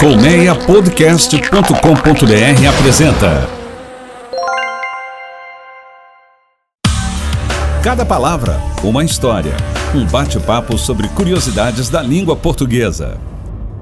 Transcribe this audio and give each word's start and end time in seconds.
Colmeiapodcast.com.br 0.00 2.66
apresenta 2.66 3.46
Cada 7.84 8.06
palavra, 8.06 8.58
uma 8.82 9.04
história. 9.04 9.52
Um 9.94 10.06
bate-papo 10.06 10.78
sobre 10.78 11.06
curiosidades 11.08 11.90
da 11.90 12.00
língua 12.00 12.34
portuguesa. 12.34 13.20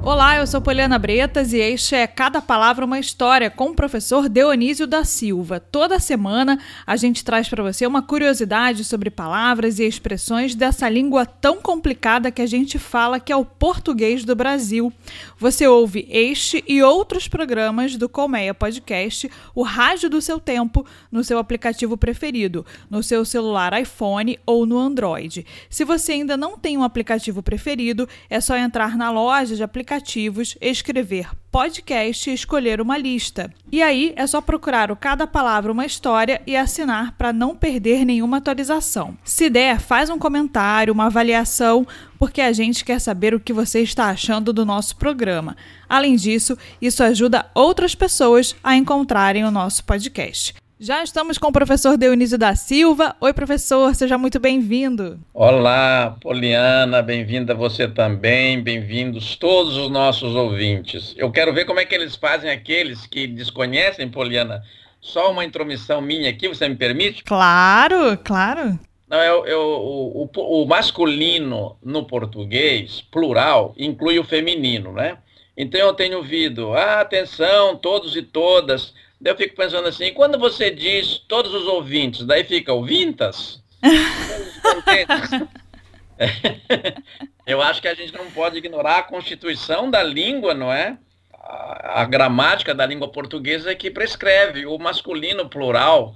Olá, 0.01 0.37
eu 0.37 0.47
sou 0.47 0.61
Poliana 0.61 0.97
Bretas 0.97 1.53
e 1.53 1.59
este 1.59 1.97
é 1.97 2.07
Cada 2.07 2.41
Palavra 2.41 2.85
uma 2.85 3.01
História 3.01 3.51
com 3.51 3.71
o 3.71 3.75
professor 3.75 4.29
Dionísio 4.29 4.87
da 4.87 5.05
Silva. 5.05 5.59
Toda 5.59 5.99
semana 5.99 6.59
a 6.87 6.97
gente 6.97 7.25
traz 7.25 7.49
para 7.49 7.65
você 7.65 7.85
uma 7.85 8.01
curiosidade 8.01 8.85
sobre 8.85 9.11
palavras 9.11 9.81
e 9.81 9.85
expressões 9.85 10.55
dessa 10.55 10.89
língua 10.89 11.27
tão 11.27 11.61
complicada 11.61 12.31
que 12.31 12.41
a 12.41 12.47
gente 12.47 12.79
fala 12.79 13.19
que 13.19 13.33
é 13.33 13.37
o 13.37 13.45
português 13.45 14.25
do 14.25 14.37
Brasil. 14.37 14.93
Você 15.37 15.67
ouve 15.67 16.07
este 16.09 16.65
e 16.67 16.81
outros 16.81 17.27
programas 17.27 17.97
do 17.97 18.09
Colmeia 18.09 18.55
Podcast, 18.55 19.29
o 19.53 19.63
rádio 19.63 20.09
do 20.09 20.23
seu 20.23 20.39
tempo, 20.39 20.87
no 21.11 21.25
seu 21.25 21.39
aplicativo 21.39 21.97
preferido, 21.99 22.65
no 22.89 23.03
seu 23.03 23.25
celular 23.25 23.79
iPhone 23.79 24.39
ou 24.47 24.65
no 24.65 24.79
Android. 24.79 25.45
Se 25.69 25.85
você 25.85 26.13
ainda 26.13 26.37
não 26.37 26.57
tem 26.57 26.79
um 26.79 26.85
aplicativo 26.85 27.43
preferido, 27.43 28.09
é 28.31 28.41
só 28.41 28.57
entrar 28.57 28.97
na 28.97 29.11
loja 29.11 29.57
de 29.57 29.63
aplicativos 29.63 29.88
aplicativos, 29.89 30.55
escrever 30.61 31.31
podcast 31.51 32.29
e 32.29 32.35
escolher 32.35 32.79
uma 32.79 32.99
lista. 32.99 33.51
E 33.73 33.83
aí 33.83 34.13
é 34.17 34.27
só 34.27 34.39
procurar 34.39 34.91
o 34.91 34.97
Cada 34.97 35.27
Palavra 35.27 35.73
uma 35.73 35.87
História 35.87 36.43
e 36.47 36.55
assinar 36.55 37.13
para 37.13 37.33
não 37.33 37.57
perder 37.57 38.05
nenhuma 38.05 38.37
atualização. 38.37 39.17
Se 39.25 39.49
der, 39.49 39.81
faz 39.81 40.11
um 40.11 40.19
comentário, 40.19 40.93
uma 40.93 41.07
avaliação, 41.07 41.87
porque 42.19 42.43
a 42.43 42.53
gente 42.53 42.85
quer 42.85 43.01
saber 43.01 43.35
o 43.35 43.41
que 43.41 43.53
você 43.53 43.81
está 43.81 44.11
achando 44.11 44.53
do 44.53 44.67
nosso 44.67 44.95
programa. 44.97 45.57
Além 45.89 46.17
disso, 46.17 46.57
isso 46.83 47.03
ajuda 47.03 47.47
outras 47.55 47.95
pessoas 47.95 48.55
a 48.63 48.77
encontrarem 48.77 49.45
o 49.45 49.51
nosso 49.51 49.83
podcast. 49.85 50.55
Já 50.81 51.03
estamos 51.03 51.39
com 51.39 51.49
o 51.49 51.53
professor 51.53 51.99
Dionísio 51.99 52.39
da 52.39 52.55
Silva. 52.55 53.17
Oi, 53.21 53.33
professor, 53.33 53.93
seja 53.97 54.17
muito 54.17 54.39
bem-vindo. 54.39 55.19
Olá, 55.35 56.17
Poliana, 56.21 57.03
bem-vinda 57.03 57.53
você 57.53 57.89
também, 57.89 58.63
bem-vindos 58.63 59.35
todos 59.35 59.77
os 59.77 59.91
nossos 59.91 60.37
ouvintes. 60.37 61.17
Eu 61.17 61.33
quero 61.33 61.53
ver 61.53 61.65
como 61.65 61.81
é 61.81 61.85
que 61.85 61.97
eles 61.97 62.15
fazem 62.15 62.49
aqueles 62.49 63.09
que 63.09 63.27
desconhecem, 63.27 64.09
Poliana. 64.09 64.63
Só 65.01 65.33
uma 65.33 65.45
intromissão 65.45 66.01
minha 66.01 66.31
aqui, 66.31 66.47
você 66.47 66.69
me 66.69 66.77
permite? 66.77 67.25
Claro, 67.25 68.17
claro. 68.23 68.79
Não, 69.09 69.21
eu, 69.21 69.47
eu, 69.47 69.61
o, 69.61 70.31
o, 70.33 70.63
o 70.63 70.65
masculino 70.65 71.77
no 71.83 72.05
português, 72.05 73.01
plural, 73.11 73.75
inclui 73.77 74.21
o 74.21 74.25
feminino, 74.25 74.93
né? 74.93 75.19
Então 75.57 75.81
eu 75.81 75.93
tenho 75.93 76.19
ouvido, 76.19 76.73
ah, 76.73 77.01
atenção, 77.01 77.75
todos 77.75 78.15
e 78.15 78.23
todas, 78.23 78.95
eu 79.25 79.37
fico 79.37 79.57
pensando 79.57 79.89
assim, 79.89 80.13
quando 80.13 80.39
você 80.39 80.71
diz 80.71 81.19
todos 81.29 81.53
os 81.53 81.67
ouvintes, 81.67 82.25
daí 82.25 82.45
fica 82.45 82.73
ouvintas? 82.73 83.61
eu 87.47 87.61
acho 87.63 87.83
que 87.83 87.89
a 87.89 87.95
gente 87.95 88.13
não 88.13 88.31
pode 88.31 88.59
ignorar 88.59 88.99
a 88.99 89.03
constituição 89.03 89.91
da 89.91 90.03
língua, 90.03 90.55
não 90.55 90.73
é? 90.73 90.99
A, 91.33 92.03
a 92.03 92.05
gramática 92.05 92.75
da 92.75 92.87
língua 92.87 93.09
portuguesa 93.09 93.73
é 93.73 93.75
que 93.75 93.91
prescreve 93.91 94.67
o 94.67 94.79
masculino 94.79 95.49
plural 95.49 96.15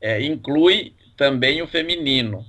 é, 0.00 0.22
inclui 0.22 0.94
também 1.16 1.62
o 1.62 1.66
feminino. 1.66 2.44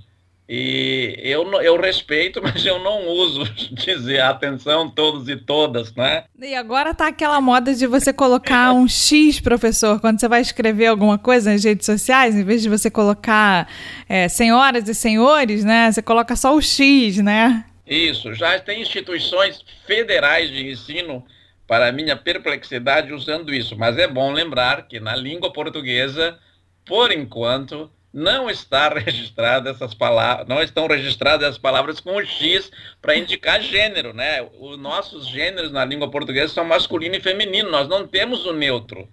E 0.48 1.20
eu, 1.24 1.44
eu 1.62 1.80
respeito, 1.80 2.40
mas 2.44 2.66
eu 2.66 2.80
não 2.80 3.08
uso 3.08 3.44
dizer 3.74 4.22
atenção 4.22 4.90
todos 4.90 5.28
e 5.28 5.36
todas, 5.36 5.94
né? 5.96 6.26
E 6.40 6.54
agora 6.54 6.94
tá 6.94 7.08
aquela 7.08 7.42
moda 7.42 7.74
de 7.74 7.88
você 7.88 8.14
colocar 8.14 8.72
um 8.74 8.88
X, 8.88 9.40
professor, 9.40 10.00
quando 10.00 10.20
você 10.20 10.28
vai 10.28 10.42
escrever 10.42 10.88
alguma 10.88 11.18
coisa 11.18 11.52
nas 11.52 11.64
redes 11.64 11.86
sociais, 11.86 12.36
em 12.36 12.44
vez 12.44 12.62
de 12.62 12.70
você 12.70 12.90
colocar 12.92 13.68
é, 14.08 14.28
senhoras 14.28 14.88
e 14.88 14.94
senhores, 14.94 15.64
né? 15.64 15.92
Você 15.92 16.02
coloca 16.02 16.36
só 16.36 16.56
o 16.56 16.62
X, 16.62 17.18
né? 17.18 17.66
Isso, 17.88 18.34
já 18.34 18.60
tem 18.60 18.82
instituições 18.82 19.64
federais 19.86 20.50
de 20.50 20.72
ensino, 20.72 21.24
para 21.68 21.92
minha 21.92 22.16
perplexidade, 22.16 23.14
usando 23.14 23.54
isso. 23.54 23.76
Mas 23.78 23.98
é 23.98 24.08
bom 24.08 24.32
lembrar 24.32 24.88
que 24.88 25.00
na 25.00 25.16
língua 25.16 25.52
portuguesa, 25.52 26.38
por 26.86 27.12
enquanto, 27.12 27.90
não 28.16 28.50
está 28.50 28.88
registrada 28.98 29.70
essas 29.70 29.94
palavras, 29.94 30.48
não 30.48 30.64
estão 30.64 30.88
registradas 30.88 31.50
as 31.50 31.58
palavras 31.58 32.00
com 32.00 32.16
o 32.16 32.26
X 32.26 32.72
para 33.02 33.18
indicar 33.18 33.62
gênero, 33.62 34.14
né? 34.14 34.48
Os 34.58 34.78
nossos 34.78 35.28
gêneros 35.28 35.70
na 35.70 35.84
língua 35.84 36.10
portuguesa 36.10 36.54
são 36.54 36.64
masculino 36.64 37.16
e 37.16 37.20
feminino, 37.20 37.70
nós 37.70 37.90
não 37.90 38.08
temos 38.08 38.46
o 38.46 38.54
neutro. 38.54 39.06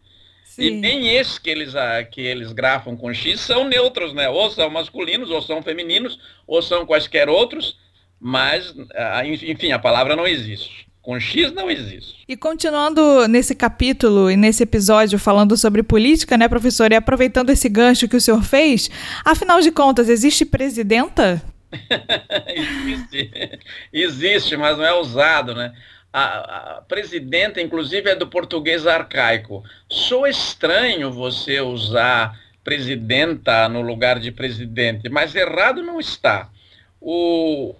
Sim. 0.44 0.62
E 0.62 0.70
nem 0.70 1.16
esses 1.16 1.38
que 1.38 1.50
eles, 1.50 1.74
ah, 1.74 2.04
que 2.04 2.20
eles 2.20 2.52
grafam 2.52 2.96
com 2.96 3.12
X 3.12 3.40
são 3.40 3.64
neutros, 3.64 4.12
né? 4.12 4.28
Ou 4.28 4.48
são 4.50 4.70
masculinos, 4.70 5.30
ou 5.30 5.42
são 5.42 5.62
femininos, 5.62 6.20
ou 6.46 6.62
são 6.62 6.86
quaisquer 6.86 7.28
outros, 7.28 7.76
mas, 8.20 8.72
ah, 8.94 9.26
enfim, 9.26 9.72
a 9.72 9.78
palavra 9.78 10.14
não 10.14 10.28
existe. 10.28 10.86
Com 11.02 11.18
X 11.18 11.52
não 11.52 11.68
existe. 11.68 12.22
E 12.28 12.36
continuando 12.36 13.26
nesse 13.26 13.56
capítulo 13.56 14.30
e 14.30 14.36
nesse 14.36 14.62
episódio 14.62 15.18
falando 15.18 15.56
sobre 15.56 15.82
política, 15.82 16.36
né, 16.38 16.48
professor? 16.48 16.92
E 16.92 16.94
aproveitando 16.94 17.50
esse 17.50 17.68
gancho 17.68 18.06
que 18.06 18.14
o 18.14 18.20
senhor 18.20 18.42
fez, 18.44 18.88
afinal 19.24 19.60
de 19.60 19.72
contas, 19.72 20.08
existe 20.08 20.46
presidenta? 20.46 21.42
existe. 22.46 23.58
Existe, 23.92 24.56
mas 24.56 24.78
não 24.78 24.84
é 24.84 24.94
usado, 24.94 25.56
né? 25.56 25.74
A, 26.12 26.76
a, 26.76 26.82
presidenta, 26.82 27.60
inclusive, 27.60 28.10
é 28.10 28.14
do 28.14 28.28
português 28.28 28.86
arcaico. 28.86 29.64
Sou 29.88 30.24
estranho 30.24 31.10
você 31.10 31.60
usar 31.60 32.38
presidenta 32.62 33.68
no 33.68 33.80
lugar 33.80 34.20
de 34.20 34.30
presidente, 34.30 35.08
mas 35.08 35.34
errado 35.34 35.82
não 35.82 35.98
está. 35.98 36.48
O, 37.00 37.74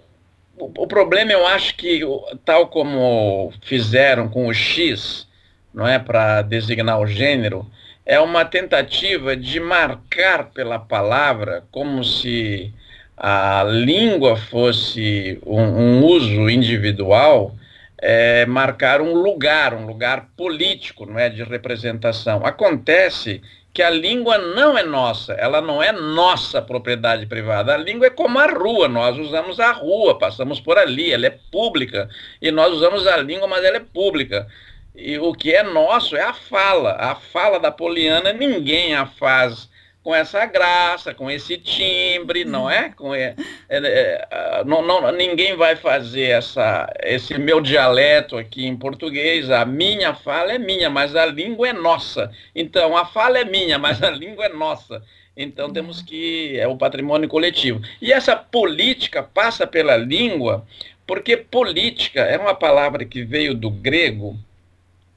o, 0.57 0.87
problema 0.87 1.31
eu 1.31 1.45
acho 1.47 1.75
que, 1.75 2.01
tal 2.45 2.67
como 2.67 3.51
fizeram 3.63 4.29
com 4.29 4.47
o 4.47 4.53
X, 4.53 5.27
não 5.73 5.87
é, 5.87 5.97
para 5.97 6.41
designar 6.41 6.99
o 6.99 7.07
gênero, 7.07 7.65
é 8.05 8.19
uma 8.19 8.45
tentativa 8.45 9.35
de 9.35 9.59
marcar 9.59 10.51
pela 10.51 10.77
palavra 10.77 11.63
como 11.71 12.03
se 12.03 12.73
a 13.17 13.63
língua 13.63 14.35
fosse 14.35 15.39
um, 15.45 15.61
um 15.61 16.05
uso 16.05 16.49
individual, 16.49 17.55
é, 17.97 18.45
marcar 18.45 19.01
um 19.01 19.13
lugar, 19.13 19.73
um 19.73 19.85
lugar 19.85 20.27
político, 20.35 21.05
não 21.05 21.17
é, 21.17 21.29
de 21.29 21.43
representação. 21.43 22.45
Acontece 22.45 23.41
que 23.73 23.81
a 23.81 23.89
língua 23.89 24.37
não 24.37 24.77
é 24.77 24.83
nossa, 24.83 25.33
ela 25.33 25.59
não 25.59 25.81
é 25.81 25.91
nossa 25.91 26.61
propriedade 26.61 27.25
privada. 27.25 27.73
A 27.73 27.77
língua 27.77 28.05
é 28.07 28.11
como 28.11 28.37
a 28.37 28.45
rua, 28.45 28.87
nós 28.87 29.17
usamos 29.17 29.59
a 29.59 29.71
rua, 29.71 30.19
passamos 30.19 30.59
por 30.59 30.77
ali, 30.77 31.11
ela 31.11 31.25
é 31.25 31.39
pública. 31.51 32.07
E 32.39 32.51
nós 32.51 32.71
usamos 32.71 33.07
a 33.07 33.17
língua, 33.17 33.47
mas 33.47 33.65
ela 33.65 33.77
é 33.77 33.79
pública. 33.79 34.47
E 34.95 35.17
o 35.17 35.33
que 35.33 35.51
é 35.55 35.63
nosso 35.63 36.15
é 36.15 36.21
a 36.21 36.33
fala. 36.33 36.91
A 36.99 37.15
fala 37.15 37.59
da 37.59 37.71
Poliana, 37.71 38.31
ninguém 38.31 38.93
a 38.93 39.07
faz 39.07 39.67
com 40.03 40.13
essa 40.13 40.45
graça, 40.45 41.13
com 41.13 41.31
esse 41.31 41.57
timbre, 41.57 42.43
não 42.43 42.69
é? 42.69 42.89
Com, 42.89 43.15
é, 43.15 43.35
é, 43.69 44.27
é, 44.29 44.63
não, 44.65 44.81
não, 44.81 45.09
ninguém 45.13 45.55
vai 45.55 45.77
fazer 45.77 46.29
essa, 46.31 46.91
esse 47.01 47.37
meu 47.37 47.61
dialeto 47.61 48.37
aqui 48.37 48.65
em 48.65 48.75
português. 48.75 49.49
A 49.49 49.63
minha 49.63 50.13
fala 50.13 50.51
é 50.51 50.57
minha, 50.57 50.89
mas 50.89 51.15
a 51.15 51.25
língua 51.25 51.69
é 51.69 51.73
nossa. 51.73 52.29
Então, 52.53 52.97
a 52.97 53.05
fala 53.05 53.39
é 53.39 53.45
minha, 53.45 53.79
mas 53.79 54.03
a 54.03 54.09
língua 54.11 54.45
é 54.45 54.49
nossa. 54.49 55.01
Então, 55.37 55.71
temos 55.71 56.01
que. 56.01 56.59
É 56.59 56.67
o 56.67 56.77
patrimônio 56.77 57.29
coletivo. 57.29 57.81
E 58.01 58.11
essa 58.11 58.35
política 58.35 59.23
passa 59.23 59.65
pela 59.65 59.95
língua, 59.95 60.67
porque 61.07 61.37
política 61.37 62.21
é 62.21 62.37
uma 62.37 62.53
palavra 62.53 63.05
que 63.05 63.23
veio 63.23 63.55
do 63.55 63.69
grego 63.69 64.37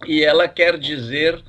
e 0.06 0.22
ela 0.22 0.48
quer 0.48 0.78
dizer 0.78 1.42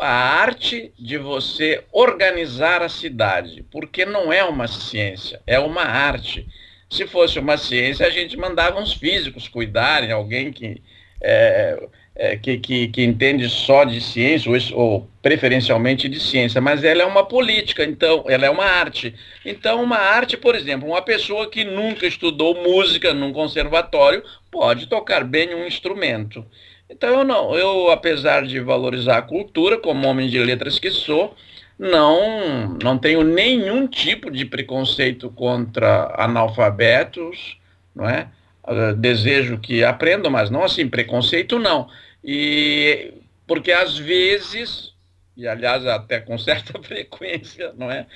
a 0.00 0.08
arte 0.08 0.92
de 0.98 1.16
você 1.16 1.84
organizar 1.92 2.82
a 2.82 2.88
cidade, 2.88 3.64
porque 3.70 4.04
não 4.04 4.32
é 4.32 4.42
uma 4.42 4.66
ciência, 4.66 5.40
é 5.46 5.58
uma 5.58 5.82
arte. 5.82 6.46
Se 6.90 7.06
fosse 7.06 7.38
uma 7.38 7.56
ciência, 7.56 8.06
a 8.06 8.10
gente 8.10 8.36
mandava 8.36 8.80
uns 8.80 8.92
físicos 8.92 9.46
cuidarem, 9.46 10.10
alguém 10.10 10.50
que, 10.50 10.82
é, 11.20 11.86
é, 12.16 12.36
que, 12.36 12.58
que, 12.58 12.88
que, 12.88 13.04
entende 13.04 13.48
só 13.48 13.84
de 13.84 14.00
ciência, 14.00 14.50
ou, 14.50 14.58
ou, 14.72 15.08
preferencialmente 15.22 16.08
de 16.08 16.18
ciência, 16.18 16.60
mas 16.60 16.82
ela 16.82 17.02
é 17.02 17.06
uma 17.06 17.24
política, 17.24 17.84
então, 17.84 18.24
ela 18.26 18.46
é 18.46 18.50
uma 18.50 18.64
arte. 18.64 19.14
Então, 19.44 19.82
uma 19.82 19.98
arte, 19.98 20.36
por 20.36 20.56
exemplo, 20.56 20.88
uma 20.88 21.02
pessoa 21.02 21.48
que 21.48 21.62
nunca 21.62 22.06
estudou 22.06 22.54
música 22.64 23.14
num 23.14 23.32
conservatório 23.32 24.24
pode 24.50 24.86
tocar 24.86 25.22
bem 25.24 25.54
um 25.54 25.66
instrumento. 25.66 26.44
Então 26.90 27.18
eu 27.18 27.24
não, 27.24 27.54
eu 27.54 27.90
apesar 27.90 28.46
de 28.46 28.60
valorizar 28.60 29.18
a 29.18 29.22
cultura 29.22 29.78
como 29.78 30.06
homem 30.06 30.28
de 30.28 30.38
letras 30.38 30.78
que 30.78 30.90
sou, 30.90 31.34
não 31.78 32.76
não 32.82 32.98
tenho 32.98 33.22
nenhum 33.22 33.86
tipo 33.86 34.30
de 34.30 34.44
preconceito 34.44 35.30
contra 35.30 36.14
analfabetos, 36.16 37.58
não 37.94 38.08
é? 38.08 38.28
uh, 38.68 38.94
desejo 38.94 39.58
que 39.58 39.82
aprendam, 39.84 40.30
mas 40.30 40.50
não 40.50 40.62
assim, 40.62 40.88
preconceito 40.88 41.58
não. 41.58 41.88
E 42.22 43.14
porque 43.46 43.72
às 43.72 43.96
vezes, 43.96 44.92
e 45.36 45.46
aliás 45.46 45.86
até 45.86 46.20
com 46.20 46.36
certa 46.38 46.80
frequência, 46.82 47.72
não 47.76 47.90
é? 47.90 48.06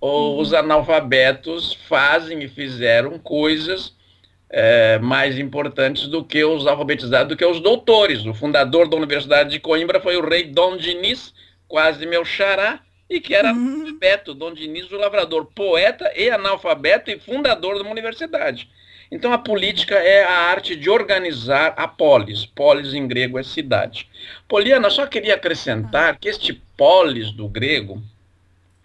Ou 0.00 0.34
uhum. 0.34 0.40
os 0.40 0.54
analfabetos 0.54 1.74
fazem 1.88 2.42
e 2.42 2.48
fizeram 2.48 3.18
coisas 3.18 3.94
é, 4.50 4.98
mais 4.98 5.38
importantes 5.38 6.08
do 6.08 6.24
que 6.24 6.44
os 6.44 6.66
alfabetizados, 6.66 7.28
do 7.28 7.36
que 7.36 7.44
os 7.44 7.60
doutores. 7.60 8.26
O 8.26 8.34
fundador 8.34 8.88
da 8.88 8.96
Universidade 8.96 9.50
de 9.50 9.60
Coimbra 9.60 10.00
foi 10.00 10.16
o 10.16 10.28
rei 10.28 10.44
Dom 10.44 10.76
Diniz, 10.76 11.32
quase 11.68 12.04
meu 12.04 12.24
xará, 12.24 12.80
e 13.08 13.20
que 13.20 13.34
era 13.34 13.52
uhum. 13.52 13.82
analfabeto, 13.82 14.34
Dom 14.34 14.52
Diniz 14.52 14.90
o 14.90 14.96
Lavrador, 14.96 15.46
poeta 15.54 16.12
e 16.16 16.28
analfabeto 16.30 17.10
e 17.10 17.18
fundador 17.18 17.76
de 17.76 17.82
uma 17.82 17.90
universidade. 17.92 18.68
Então 19.10 19.32
a 19.32 19.38
política 19.38 19.96
é 19.96 20.22
a 20.22 20.50
arte 20.50 20.76
de 20.76 20.88
organizar 20.88 21.74
a 21.76 21.88
polis. 21.88 22.46
Polis 22.46 22.94
em 22.94 23.08
grego 23.08 23.38
é 23.38 23.42
cidade. 23.42 24.08
Poliana, 24.46 24.88
só 24.88 25.06
queria 25.06 25.34
acrescentar 25.34 26.16
que 26.18 26.28
este 26.28 26.54
polis 26.76 27.32
do 27.32 27.48
grego, 27.48 28.00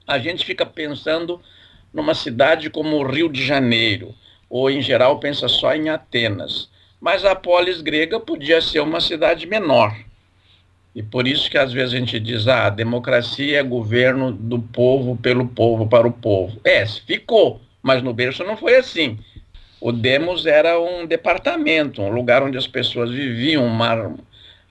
a 0.08 0.18
gente 0.18 0.44
fica 0.44 0.66
pensando 0.66 1.40
numa 1.94 2.16
cidade 2.16 2.72
como 2.72 2.98
o 2.98 3.08
Rio 3.08 3.30
de 3.30 3.46
Janeiro, 3.46 4.16
ou 4.50 4.70
em 4.70 4.82
geral 4.82 5.20
pensa 5.20 5.48
só 5.48 5.74
em 5.74 5.90
Atenas. 5.90 6.70
Mas 7.00 7.26
a 7.26 7.36
polis 7.36 7.82
grega 7.82 8.20
podia 8.20 8.62
ser 8.62 8.80
uma 8.80 9.00
cidade 9.00 9.46
menor. 9.46 9.96
E 10.96 11.04
por 11.04 11.28
isso 11.28 11.52
que 11.52 11.58
às 11.58 11.74
vezes 11.74 11.94
a 11.94 11.98
gente 11.98 12.20
diz, 12.20 12.48
ah, 12.48 12.68
a 12.68 12.70
democracia 12.70 13.60
é 13.60 13.64
governo 13.64 14.32
do 14.32 14.60
povo, 14.60 15.18
pelo 15.18 15.46
povo, 15.46 15.88
para 15.88 16.08
o 16.08 16.12
povo. 16.12 16.58
É, 16.64 16.86
ficou, 16.86 17.60
mas 17.84 18.02
no 18.02 18.14
berço 18.14 18.44
não 18.46 18.56
foi 18.56 18.78
assim. 18.78 19.20
O 19.82 19.92
Demos 19.92 20.46
era 20.46 20.80
um 20.80 21.06
departamento, 21.06 22.02
um 22.02 22.10
lugar 22.10 22.42
onde 22.42 22.58
as 22.58 22.66
pessoas 22.66 23.12
viviam, 23.12 23.66
uma, 23.66 24.16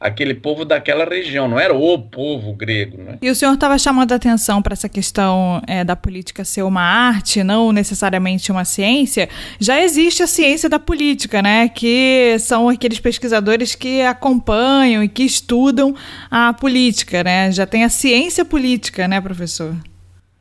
aquele 0.04 0.34
povo 0.34 0.66
daquela 0.66 1.06
região, 1.06 1.48
não 1.48 1.58
era 1.58 1.72
o 1.72 1.98
povo 1.98 2.52
grego. 2.52 2.98
Né? 3.02 3.16
E 3.22 3.30
o 3.30 3.34
senhor 3.34 3.54
estava 3.54 3.78
chamando 3.78 4.12
a 4.12 4.16
atenção 4.16 4.60
para 4.60 4.74
essa 4.74 4.86
questão 4.86 5.62
é, 5.66 5.82
da 5.82 5.96
política 5.96 6.44
ser 6.44 6.62
uma 6.62 6.82
arte, 6.82 7.42
não 7.42 7.72
necessariamente 7.72 8.52
uma 8.52 8.66
ciência. 8.66 9.30
Já 9.58 9.80
existe 9.80 10.22
a 10.22 10.26
ciência 10.26 10.68
da 10.68 10.78
política, 10.78 11.40
né? 11.40 11.70
Que 11.70 12.36
são 12.38 12.68
aqueles 12.68 13.00
pesquisadores 13.00 13.74
que 13.74 14.02
acompanham 14.02 15.02
e 15.02 15.08
que 15.08 15.22
estudam 15.22 15.94
a 16.30 16.52
política, 16.52 17.24
né? 17.24 17.50
Já 17.50 17.66
tem 17.66 17.82
a 17.82 17.88
ciência 17.88 18.44
política, 18.44 19.08
né, 19.08 19.18
professor? 19.22 19.74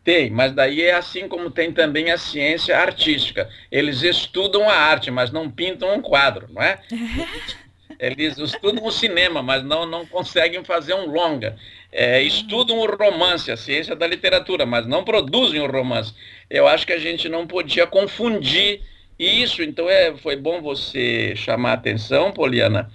Tem, 0.04 0.30
mas 0.30 0.52
daí 0.52 0.82
é 0.82 0.94
assim 0.94 1.30
como 1.30 1.50
tem 1.50 1.72
também 1.72 2.12
a 2.12 2.18
ciência 2.18 2.78
artística. 2.78 3.48
Eles 3.72 4.02
estudam 4.02 4.70
a 4.70 4.76
arte, 4.76 5.10
mas 5.10 5.32
não 5.32 5.50
pintam 5.50 5.96
um 5.96 6.02
quadro, 6.02 6.50
não 6.52 6.62
é? 6.62 6.80
Eles 8.06 8.38
estudam 8.38 8.86
o 8.86 8.92
cinema, 8.92 9.42
mas 9.42 9.64
não, 9.64 9.86
não 9.86 10.06
conseguem 10.06 10.64
fazer 10.64 10.94
um 10.94 11.06
longa. 11.06 11.56
É, 11.90 12.22
estudam 12.22 12.80
o 12.80 12.86
romance, 12.86 13.50
a 13.50 13.56
ciência 13.56 13.96
da 13.96 14.06
literatura, 14.06 14.66
mas 14.66 14.86
não 14.86 15.06
produzem 15.06 15.62
o 15.62 15.72
romance. 15.72 16.14
Eu 16.50 16.68
acho 16.68 16.86
que 16.86 16.92
a 16.92 17.00
gente 17.00 17.30
não 17.30 17.48
podia 17.48 17.88
confundir 17.88 18.82
isso. 19.18 19.64
Então 19.64 19.90
é, 19.90 20.14
foi 20.18 20.36
bom 20.36 20.62
você 20.62 21.34
chamar 21.36 21.72
a 21.72 21.74
atenção, 21.76 22.34
Poliana, 22.34 22.92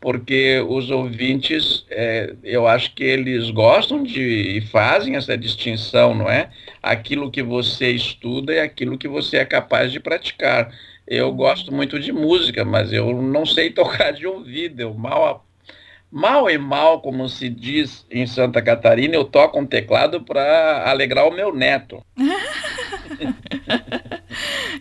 porque 0.00 0.64
os 0.68 0.90
ouvintes, 0.90 1.84
é, 1.90 2.34
eu 2.44 2.66
acho 2.68 2.94
que 2.94 3.02
eles 3.02 3.50
gostam 3.50 4.02
de 4.02 4.58
e 4.58 4.60
fazem 4.60 5.16
essa 5.16 5.36
distinção, 5.36 6.14
não 6.14 6.30
é? 6.30 6.50
Aquilo 6.80 7.30
que 7.30 7.42
você 7.42 7.90
estuda 7.90 8.52
e 8.52 8.60
aquilo 8.60 8.98
que 8.98 9.08
você 9.08 9.38
é 9.38 9.44
capaz 9.44 9.90
de 9.90 9.98
praticar. 9.98 10.72
Eu 11.14 11.30
gosto 11.30 11.70
muito 11.70 12.00
de 12.00 12.10
música, 12.10 12.64
mas 12.64 12.90
eu 12.90 13.12
não 13.20 13.44
sei 13.44 13.68
tocar 13.74 14.12
de 14.12 14.26
ouvido, 14.26 14.80
eu 14.80 14.94
mal 14.94 15.44
mal 16.10 16.50
e 16.50 16.56
mal, 16.56 17.00
como 17.02 17.28
se 17.28 17.50
diz 17.50 18.06
em 18.10 18.26
Santa 18.26 18.62
Catarina, 18.62 19.14
eu 19.14 19.24
toco 19.24 19.58
um 19.58 19.66
teclado 19.66 20.22
para 20.22 20.88
alegrar 20.88 21.26
o 21.26 21.30
meu 21.30 21.54
neto. 21.54 22.02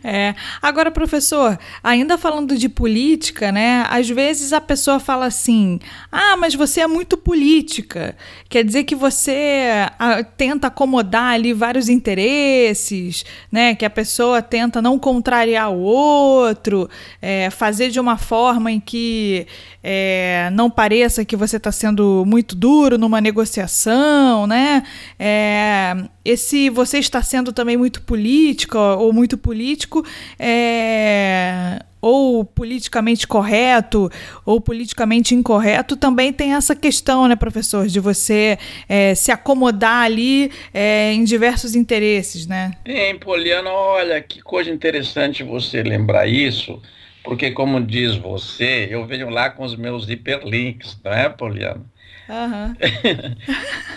É. 0.03 0.33
Agora, 0.62 0.89
professor, 0.89 1.59
ainda 1.83 2.18
falando 2.18 2.57
de 2.57 2.68
política, 2.68 3.51
né? 3.51 3.86
Às 3.88 4.09
vezes 4.09 4.51
a 4.51 4.59
pessoa 4.59 5.00
fala 5.00 5.27
assim: 5.27 5.80
ah, 6.12 6.36
mas 6.38 6.56
você 6.56 6.81
é 6.81 6.88
muito 6.88 7.15
política. 7.15 8.15
Quer 8.50 8.63
dizer 8.63 8.83
que 8.83 8.95
você 8.95 9.69
a, 10.00 10.24
tenta 10.24 10.68
acomodar 10.68 11.33
ali 11.33 11.53
vários 11.53 11.88
interesses, 11.88 13.24
né? 13.51 13.75
Que 13.75 13.86
a 13.86 13.89
pessoa 13.92 14.42
tenta 14.42 14.81
não 14.81 14.98
contrariar 14.98 15.71
o 15.71 15.80
outro, 15.80 16.89
é, 17.21 17.51
fazer 17.51 17.89
de 17.89 18.00
uma 18.00 18.18
forma 18.18 18.71
em 18.71 18.80
que 18.80 19.45
é, 19.83 20.50
não 20.54 20.69
pareça 20.69 21.25
que 21.25 21.36
você 21.36 21.57
está 21.57 21.71
sendo 21.71 22.24
muito 22.25 22.56
duro 22.56 22.97
numa 22.97 23.21
negociação, 23.21 24.47
né? 24.47 24.83
É, 25.19 25.95
esse 26.24 26.69
você 26.69 27.00
está 27.00 27.21
sendo 27.21 27.51
também 27.51 27.77
muito 27.77 28.01
política 28.01 28.80
ou 28.80 29.12
muito 29.12 29.38
político, 29.38 29.90
é, 30.39 31.79
ou 32.01 32.43
politicamente 32.43 33.27
correto 33.27 34.09
ou 34.45 34.59
politicamente 34.59 35.35
incorreto, 35.35 35.95
também 35.95 36.33
tem 36.33 36.53
essa 36.53 36.75
questão, 36.75 37.27
né, 37.27 37.35
professor, 37.35 37.88
de 37.88 37.99
você 37.99 38.57
é, 38.88 39.13
se 39.15 39.31
acomodar 39.31 40.03
ali 40.03 40.51
é, 40.73 41.13
em 41.13 41.23
diversos 41.23 41.75
interesses, 41.75 42.47
né? 42.47 42.71
Em 42.85 43.17
Poliana, 43.17 43.69
olha 43.69 44.21
que 44.21 44.41
coisa 44.41 44.69
interessante 44.69 45.43
você 45.43 45.83
lembrar 45.83 46.27
isso 46.27 46.81
porque, 47.23 47.51
como 47.51 47.79
diz 47.79 48.15
você, 48.15 48.87
eu 48.89 49.05
venho 49.05 49.29
lá 49.29 49.49
com 49.49 49.63
os 49.63 49.75
meus 49.75 50.09
hiperlinks, 50.09 50.99
não 51.03 51.11
é, 51.11 51.29
Poliana? 51.29 51.85
Uhum. 52.27 52.75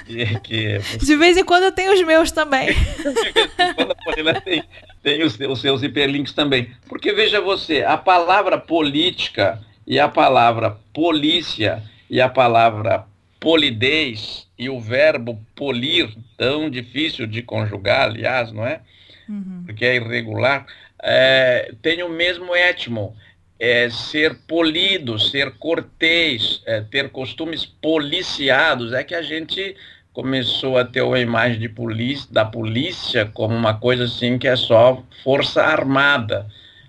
que, 0.05 0.41
que... 0.41 0.79
De 0.99 1.17
vez 1.17 1.37
em 1.37 1.45
quando 1.45 1.65
eu 1.65 1.73
tenho 1.73 1.95
os 1.95 2.03
meus 2.03 2.31
também. 2.31 2.67
De 2.67 3.33
vez 3.33 3.49
em 3.59 3.75
quando 3.75 3.93
a 3.93 3.95
Poliana 3.95 4.41
tem, 4.41 4.63
tem 5.05 5.23
os, 5.23 5.39
os 5.39 5.61
seus 5.61 5.85
hiperlinks 5.85 6.33
também. 6.33 6.71
Porque, 6.89 7.13
veja 7.13 7.41
você, 7.41 7.85
a 7.85 7.97
palavra 7.97 8.59
política 8.59 9.61
e 9.87 10.01
a 10.01 10.09
palavra 10.09 10.77
polícia 10.93 11.81
e 12.11 12.21
a 12.21 12.29
palavra 12.29 13.05
polidez 13.39 14.49
e 14.59 14.69
o 14.69 14.81
verbo 14.81 15.39
polir, 15.55 16.09
tão 16.37 16.69
difícil 16.69 17.27
de 17.27 17.43
conjugar, 17.43 18.09
aliás, 18.09 18.51
não 18.51 18.67
é? 18.67 18.81
Uhum. 19.29 19.63
Porque 19.67 19.85
é 19.85 19.97
irregular 19.97 20.67
é, 21.07 21.71
tem 21.83 22.03
o 22.03 22.09
mesmo 22.09 22.57
etmo, 22.57 23.15
é, 23.61 23.91
ser 23.91 24.35
polido, 24.49 25.19
ser 25.19 25.53
cortês, 25.59 26.63
é, 26.65 26.81
ter 26.81 27.11
costumes 27.11 27.67
policiados. 27.67 28.95
É 28.95 29.05
que 29.05 29.15
a 29.15 29.21
gente 29.21 29.77
começou 30.15 30.79
a 30.79 30.85
ter 30.85 31.03
uma 31.03 31.19
imagem 31.19 31.59
de 31.59 31.69
polícia, 31.69 32.29
da 32.31 32.45
polícia 32.45 33.27
como 33.27 33.55
uma 33.55 33.75
coisa 33.75 34.05
assim 34.05 34.39
que 34.39 34.47
é 34.47 34.55
só 34.55 35.03
força 35.25 35.61
armada. 35.61 36.47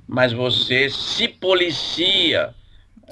Mas 0.07 0.31
você 0.31 0.87
se 0.91 1.27
policia 1.27 2.53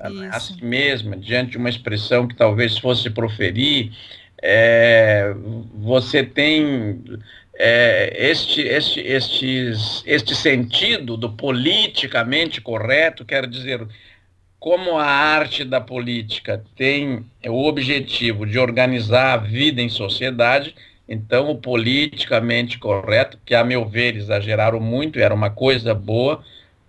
Isso. 0.06 0.24
a 0.32 0.40
si 0.40 0.64
mesma, 0.64 1.18
diante 1.18 1.52
de 1.52 1.58
uma 1.58 1.68
expressão 1.68 2.28
que 2.28 2.36
talvez 2.36 2.78
fosse 2.78 3.10
proferir, 3.10 3.92
é, 4.40 5.34
você 5.74 6.24
tem 6.24 7.02
é, 7.56 8.30
este, 8.30 8.62
este, 8.62 9.00
estes, 9.00 10.04
este 10.06 10.36
sentido 10.36 11.18
do 11.18 11.32
politicamente 11.32 12.62
correto, 12.62 13.26
quero 13.26 13.48
dizer, 13.48 13.88
como 14.64 14.98
a 14.98 15.06
arte 15.06 15.66
da 15.66 15.82
política 15.82 16.64
tem 16.74 17.26
o 17.46 17.68
objetivo 17.68 18.46
de 18.46 18.58
organizar 18.58 19.34
a 19.34 19.38
vida 19.38 19.82
em 19.82 19.90
sociedade, 19.90 20.74
então 21.06 21.52
o 21.52 21.58
politicamente 21.58 22.80
correto, 22.80 23.38
que 23.46 23.54
a 23.54 23.62
meu 23.62 23.84
ver 23.84 24.16
exageraram 24.16 24.80
muito, 24.80 25.20
era 25.20 25.34
uma 25.34 25.50
coisa 25.50 25.94
boa, 25.94 26.42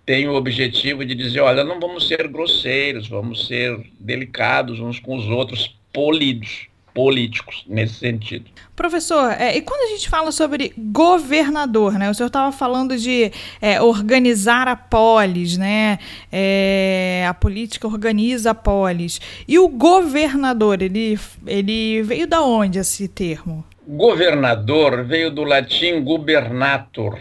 tem 0.05 0.25
o 0.25 0.35
objetivo 0.35 1.03
de 1.03 1.13
dizer, 1.13 1.41
olha, 1.41 1.65
não 1.65 1.77
vamos 1.77 2.07
ser 2.07 2.29
grosseiros, 2.29 3.09
vamos 3.09 3.45
ser 3.45 3.77
delicados 3.99 4.79
uns 4.79 4.97
com 4.97 5.17
os 5.17 5.27
outros, 5.27 5.77
polidos 5.91 6.69
políticos 6.95 7.65
nesse 7.67 7.95
sentido. 7.95 8.45
Professor, 8.73 9.31
é, 9.37 9.57
e 9.57 9.61
quando 9.61 9.81
a 9.81 9.95
gente 9.95 10.09
fala 10.09 10.31
sobre 10.31 10.73
governador, 10.77 11.93
né? 11.99 12.09
O 12.09 12.13
senhor 12.13 12.27
estava 12.27 12.53
falando 12.53 12.97
de 12.97 13.31
é, 13.61 13.81
organizar 13.81 14.67
a 14.69 14.77
polis, 14.77 15.57
né? 15.57 15.99
É, 16.31 17.25
a 17.27 17.33
política 17.33 17.85
organiza 17.85 18.51
a 18.51 18.55
polis. 18.55 19.19
E 19.45 19.59
o 19.59 19.67
governador, 19.67 20.81
ele, 20.81 21.19
ele 21.45 22.01
veio 22.01 22.25
da 22.27 22.41
onde 22.41 22.79
esse 22.79 23.09
termo? 23.09 23.63
Governador 23.85 25.03
veio 25.03 25.29
do 25.29 25.43
latim 25.43 26.01
gubernator, 26.01 27.19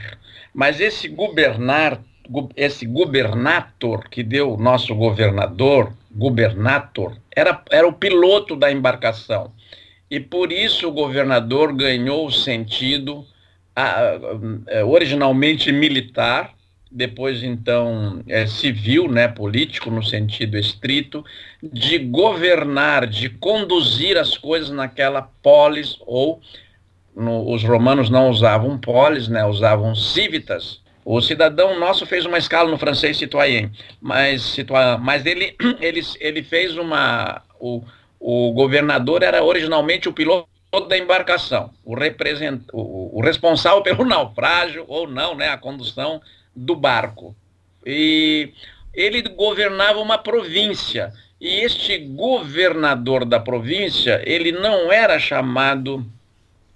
mas 0.54 0.80
esse 0.80 1.08
governar, 1.08 2.00
esse 2.56 2.86
gubernator 2.86 4.08
que 4.08 4.22
deu 4.22 4.54
o 4.54 4.56
nosso 4.56 4.94
governador, 4.94 5.92
gubernator, 6.10 7.16
era, 7.34 7.60
era 7.70 7.86
o 7.86 7.92
piloto 7.92 8.54
da 8.54 8.70
embarcação. 8.70 9.52
E 10.14 10.20
por 10.20 10.52
isso 10.52 10.86
o 10.86 10.92
governador 10.92 11.72
ganhou 11.72 12.24
o 12.24 12.30
sentido 12.30 13.26
a, 13.74 14.12
originalmente 14.86 15.72
militar, 15.72 16.54
depois 16.88 17.42
então 17.42 18.22
é, 18.28 18.46
civil, 18.46 19.10
né, 19.10 19.26
político 19.26 19.90
no 19.90 20.04
sentido 20.04 20.56
estrito, 20.56 21.24
de 21.60 21.98
governar, 21.98 23.08
de 23.08 23.28
conduzir 23.28 24.16
as 24.16 24.38
coisas 24.38 24.70
naquela 24.70 25.20
polis 25.42 25.96
ou 26.06 26.40
no, 27.16 27.50
os 27.52 27.64
romanos 27.64 28.08
não 28.08 28.30
usavam 28.30 28.78
polis, 28.78 29.26
né, 29.26 29.44
usavam 29.44 29.96
civitas. 29.96 30.80
O 31.04 31.20
cidadão 31.20 31.76
nosso 31.76 32.06
fez 32.06 32.24
uma 32.24 32.38
escala 32.38 32.70
no 32.70 32.78
francês 32.78 33.16
citoyen, 33.16 33.72
mas, 34.00 34.56
mas 35.00 35.26
ele, 35.26 35.56
ele, 35.82 36.00
ele 36.20 36.44
fez 36.44 36.78
uma. 36.78 37.42
O, 37.58 37.82
o 38.26 38.50
governador 38.52 39.22
era 39.22 39.44
originalmente 39.44 40.08
o 40.08 40.12
piloto 40.14 40.48
da 40.88 40.96
embarcação, 40.96 41.70
o, 41.84 41.94
represent, 41.94 42.62
o, 42.72 43.20
responsável 43.22 43.82
pelo 43.84 44.02
naufrágio 44.02 44.86
ou 44.88 45.06
não, 45.06 45.34
né, 45.34 45.50
a 45.50 45.58
condução 45.58 46.22
do 46.56 46.74
barco. 46.74 47.36
E 47.84 48.54
ele 48.94 49.20
governava 49.20 50.00
uma 50.00 50.16
província. 50.16 51.12
E 51.38 51.60
este 51.60 51.98
governador 51.98 53.26
da 53.26 53.38
província, 53.38 54.22
ele 54.24 54.52
não 54.52 54.90
era 54.90 55.18
chamado, 55.18 56.02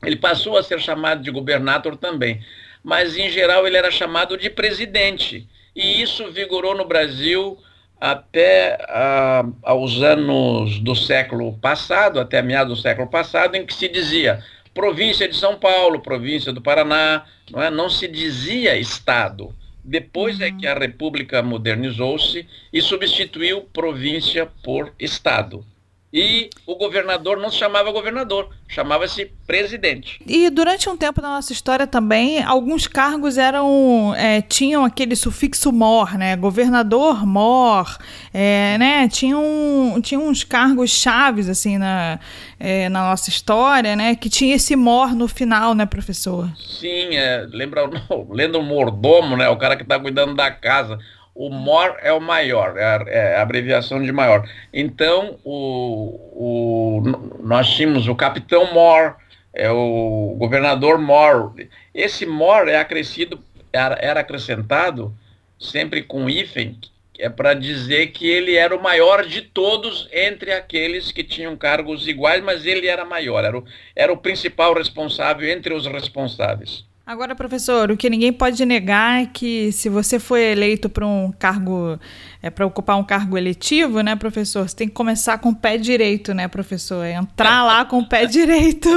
ele 0.05 0.17
passou 0.17 0.59
a 0.59 0.63
ser 0.63 0.79
chamado 0.79 1.23
de 1.23 1.31
governador 1.31 1.97
também, 1.97 2.45
mas 2.85 3.17
em 3.17 3.31
geral 3.31 3.67
ele 3.67 3.79
era 3.79 3.91
chamado 3.91 4.37
de 4.37 4.51
presidente. 4.51 5.49
E 5.75 6.03
isso 6.03 6.31
vigorou 6.31 6.77
no 6.77 6.85
Brasil 6.85 7.57
até 8.01 8.79
uh, 8.81 9.55
aos 9.63 10.03
anos 10.03 10.79
do 10.81 10.95
século 10.95 11.53
passado, 11.59 12.21
até 12.21 12.41
meados 12.41 12.79
do 12.79 12.83
século 12.83 13.09
passado, 13.09 13.57
em 13.57 13.67
que 13.67 13.75
se 13.75 13.89
dizia 13.89 14.43
província 14.73 15.29
de 15.29 15.37
São 15.37 15.57
Paulo, 15.57 16.01
província 16.01 16.53
do 16.53 16.63
Paraná, 16.63 17.25
não, 17.51 17.63
é? 17.63 17.71
não 17.71 17.91
se 17.91 18.07
dizia 18.07 18.79
Estado. 18.79 19.53
Depois 19.85 20.39
uhum. 20.39 20.45
é 20.45 20.53
que 20.53 20.67
a 20.67 20.79
República 20.79 21.43
modernizou-se 21.43 22.47
e 22.73 22.81
substituiu 22.81 23.63
província 23.63 24.47
por 24.63 24.93
Estado. 24.99 25.65
E 26.13 26.49
o 26.67 26.75
governador 26.75 27.37
não 27.37 27.51
se 27.51 27.59
chamava 27.59 27.93
governador, 27.93 28.49
chamava-se 28.67 29.31
presidente. 29.47 30.19
E 30.27 30.49
durante 30.49 30.89
um 30.89 30.97
tempo 30.97 31.21
na 31.21 31.29
nossa 31.29 31.53
história 31.53 31.87
também, 31.87 32.43
alguns 32.43 32.87
cargos 32.87 33.37
eram 33.37 34.15
é, 34.17 34.41
tinham 34.41 34.87
aquele 34.87 35.15
sufixo 35.15 35.71
mor, 35.71 36.17
né? 36.17 36.35
Governador 36.35 37.27
mor, 37.27 37.99
é, 38.33 38.79
né? 38.79 39.09
Tinham, 39.09 40.01
tinham 40.03 40.27
uns 40.27 40.43
cargos 40.45 40.91
chaves 40.91 41.47
assim 41.47 41.77
na, 41.77 42.19
é, 42.59 42.89
na 42.89 43.11
nossa 43.11 43.29
história, 43.29 43.95
né? 43.95 44.15
Que 44.15 44.31
tinha 44.31 44.55
esse 44.55 44.75
mor 44.75 45.15
no 45.15 45.29
final, 45.29 45.75
né, 45.75 45.85
professor? 45.85 46.49
Sim, 46.57 47.17
é, 47.17 47.47
lembra, 47.51 47.83
lembra 48.31 48.59
o 48.59 48.65
mordomo, 48.65 49.37
né? 49.37 49.47
O 49.51 49.59
cara 49.59 49.77
que 49.77 49.83
está 49.83 50.01
cuidando 50.01 50.35
da 50.35 50.51
casa 50.51 50.99
o 51.39 51.51
MOR 51.51 51.97
é 52.03 52.13
o 52.13 52.21
maior, 52.21 52.77
é 52.77 52.85
a, 52.85 53.05
é 53.07 53.37
a 53.37 53.43
abreviação 53.43 54.03
de 54.03 54.11
maior. 54.11 54.45
Então, 54.75 55.39
o, 55.45 56.19
o, 56.35 57.03
nós 57.41 57.71
tínhamos 57.71 58.09
o 58.09 58.15
capitão 58.17 58.75
MOR, 58.75 59.15
é 59.55 59.71
o 59.71 60.35
governador 60.37 60.99
MOR. 60.99 61.55
Esse 61.95 62.27
MOR 62.27 62.67
é 62.67 62.77
acrescido, 62.77 63.39
era, 63.73 63.97
era 64.01 64.21
acrescentado 64.21 65.15
sempre 65.61 66.03
com 66.03 66.29
hífen, 66.29 66.77
é 67.17 67.29
para 67.29 67.55
dizer 67.55 68.09
que 68.09 68.29
ele 68.29 68.57
era 68.57 68.75
o 68.75 68.83
maior 68.83 69.25
de 69.25 69.43
todos 69.43 70.09
entre 70.13 70.53
aqueles 70.53 71.13
que 71.13 71.23
tinham 71.23 71.57
cargos 71.57 72.09
iguais, 72.09 72.43
mas 72.43 72.67
ele 72.67 72.89
era 72.89 73.05
maior, 73.05 73.45
era 73.45 73.57
o, 73.57 73.65
era 73.95 74.13
o 74.13 74.17
principal 74.17 74.75
responsável 74.75 75.49
entre 75.49 75.73
os 75.73 75.87
responsáveis. 75.87 76.88
Agora, 77.09 77.35
professor, 77.35 77.91
o 77.91 77.97
que 77.97 78.11
ninguém 78.11 78.31
pode 78.31 78.63
negar 78.67 79.23
é 79.23 79.25
que 79.25 79.73
se 79.73 79.89
você 79.89 80.19
foi 80.19 80.43
eleito 80.43 80.91
para 80.91 81.07
um 81.07 81.33
cargo, 81.33 81.99
é 82.43 82.51
para 82.51 82.67
ocupar 82.67 82.99
um 82.99 83.03
cargo 83.03 83.39
eletivo, 83.39 84.03
né, 84.03 84.15
professor, 84.15 84.69
você 84.69 84.77
tem 84.77 84.89
que 84.89 84.93
começar 84.93 85.39
com 85.39 85.49
o 85.49 85.57
pé 85.57 85.79
direito, 85.79 86.35
né, 86.35 86.47
professor? 86.49 87.07
Entrar 87.07 87.65
lá 87.65 87.87
com 87.87 88.01
o 88.01 88.07
pé 88.07 88.27
direito, 88.29 88.91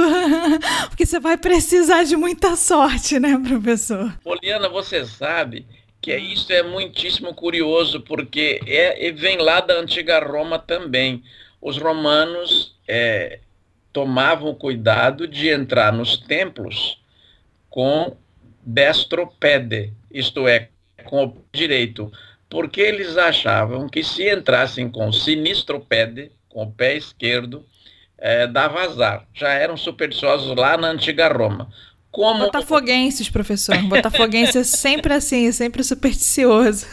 porque 0.90 1.06
você 1.06 1.18
vai 1.18 1.38
precisar 1.38 2.04
de 2.04 2.14
muita 2.14 2.54
sorte, 2.54 3.18
né, 3.18 3.40
professor? 3.48 4.12
Poliana, 4.22 4.68
você 4.68 5.06
sabe 5.06 5.64
que 5.98 6.14
isso 6.14 6.52
é 6.52 6.62
muitíssimo 6.62 7.32
curioso, 7.32 8.02
porque 8.02 8.60
é, 8.66 9.10
vem 9.12 9.38
lá 9.38 9.60
da 9.60 9.80
antiga 9.80 10.22
Roma 10.22 10.58
também. 10.58 11.22
Os 11.62 11.78
romanos 11.78 12.76
é, 12.86 13.38
tomavam 13.90 14.54
cuidado 14.54 15.26
de 15.26 15.48
entrar 15.48 15.90
nos 15.94 16.18
templos 16.18 17.00
com 17.72 18.14
destropede, 18.62 19.94
isto 20.12 20.46
é, 20.46 20.68
com 21.06 21.24
o 21.24 21.36
direito, 21.50 22.12
porque 22.48 22.82
eles 22.82 23.16
achavam 23.16 23.88
que 23.88 24.04
se 24.04 24.30
entrassem 24.30 24.90
com 24.90 25.10
sinistropede, 25.10 26.30
com 26.50 26.64
o 26.64 26.70
pé 26.70 26.96
esquerdo, 26.96 27.66
é, 28.18 28.46
dava 28.46 28.82
azar. 28.82 29.26
Já 29.32 29.54
eram 29.54 29.76
supersticiosos 29.76 30.54
lá 30.54 30.76
na 30.76 30.88
antiga 30.88 31.28
Roma. 31.28 31.72
Como... 32.10 32.44
Botafoguenses, 32.44 33.30
professor. 33.30 33.76
Botafoguense 33.88 34.58
é 34.58 34.64
sempre 34.64 35.14
assim, 35.14 35.48
é 35.48 35.52
sempre 35.52 35.82
supersticioso. 35.82 36.86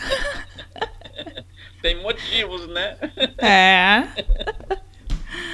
Tem 1.82 2.02
motivos, 2.02 2.68
né? 2.70 2.96
É. 3.38 4.08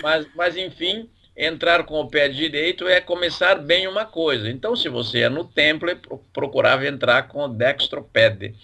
Mas, 0.03 0.27
mas 0.35 0.55
enfim, 0.55 1.09
entrar 1.35 1.83
com 1.83 1.99
o 1.99 2.09
pé 2.09 2.29
direito 2.29 2.87
é 2.87 3.01
começar 3.01 3.55
bem 3.55 3.87
uma 3.87 4.05
coisa. 4.05 4.49
Então, 4.49 4.75
se 4.75 4.87
você 4.87 5.21
é 5.21 5.29
no 5.29 5.43
templo, 5.43 5.89
procurava 6.31 6.87
entrar 6.87 7.27
com 7.27 7.43
o 7.43 7.47
dextropede, 7.47 8.55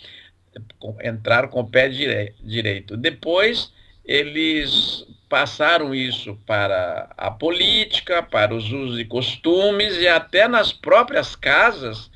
entrar 1.03 1.49
com 1.49 1.59
o 1.59 1.67
pé 1.67 1.89
direito. 1.89 2.95
Depois, 2.95 3.73
eles 4.05 5.05
passaram 5.27 5.95
isso 5.95 6.37
para 6.45 7.09
a 7.17 7.31
política, 7.31 8.21
para 8.21 8.53
os 8.53 8.71
usos 8.71 8.99
e 8.99 9.05
costumes 9.05 9.97
e 9.97 10.07
até 10.07 10.47
nas 10.47 10.73
próprias 10.73 11.35
casas 11.35 12.11